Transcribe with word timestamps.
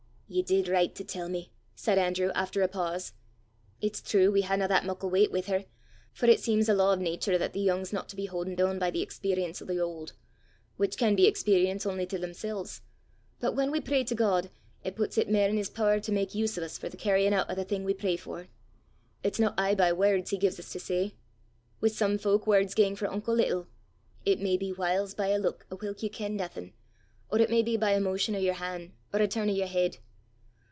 "Ye 0.33 0.41
did 0.41 0.69
richt 0.69 0.95
to 0.95 1.03
tell 1.03 1.27
me," 1.27 1.51
said 1.75 1.97
Andrew, 1.97 2.31
after 2.35 2.61
a 2.61 2.69
pause. 2.69 3.11
"It's 3.81 4.01
true 4.01 4.31
we 4.31 4.43
haena 4.43 4.65
that 4.69 4.85
muckle 4.85 5.09
weicht 5.11 5.33
wi' 5.33 5.41
her, 5.41 5.65
for 6.13 6.25
it 6.27 6.39
seems 6.39 6.69
a 6.69 6.73
law 6.73 6.93
o' 6.93 6.95
natur 6.95 7.33
'at 7.33 7.51
the 7.51 7.59
yoong 7.59 7.81
's 7.85 7.91
no 7.91 8.03
to 8.03 8.15
be 8.15 8.27
hauden 8.27 8.55
doon 8.55 8.79
by 8.79 8.91
the 8.91 9.01
experrience 9.01 9.61
o' 9.61 9.65
the 9.65 9.81
auld 9.81 10.13
which 10.77 10.95
can 10.95 11.17
be 11.17 11.27
experrience 11.27 11.85
only 11.85 12.05
to 12.05 12.17
themsel's; 12.17 12.81
but 13.41 13.55
whan 13.57 13.71
we 13.71 13.81
pray 13.81 14.05
to 14.05 14.15
God, 14.15 14.49
it 14.85 14.95
puts 14.95 15.17
it 15.17 15.27
mair 15.27 15.49
in 15.49 15.57
his 15.57 15.69
pooer 15.69 15.99
to 16.01 16.13
mak 16.13 16.33
use 16.33 16.57
o' 16.57 16.65
's 16.65 16.77
for 16.77 16.87
the 16.87 16.95
carryin' 16.95 17.33
oot 17.33 17.49
o' 17.49 17.53
the 17.53 17.65
thing 17.65 17.83
we 17.83 17.93
pray 17.93 18.15
for. 18.15 18.47
It's 19.23 19.37
no 19.37 19.53
aye 19.57 19.75
by 19.75 19.91
words 19.91 20.29
he 20.29 20.37
gies 20.37 20.57
us 20.61 20.71
to 20.71 20.79
say; 20.79 21.13
wi' 21.81 21.89
some 21.89 22.17
fowk 22.17 22.47
words 22.47 22.73
gang 22.73 22.95
for 22.95 23.11
unco 23.11 23.33
little; 23.33 23.67
it 24.23 24.39
may 24.39 24.55
be 24.55 24.69
whiles 24.71 25.13
by 25.13 25.27
a 25.27 25.37
luik 25.41 25.65
o' 25.69 25.75
whilk 25.75 26.01
ye 26.01 26.07
ken 26.07 26.37
naething, 26.37 26.71
or 27.29 27.39
it 27.41 27.49
may 27.49 27.61
be 27.61 27.75
by 27.75 27.91
a 27.91 27.99
motion 27.99 28.33
o' 28.33 28.39
yer 28.39 28.53
han', 28.53 28.93
or 29.13 29.19
a 29.19 29.27
turn 29.27 29.49
o' 29.49 29.53
yer 29.53 29.67
heid. 29.67 29.97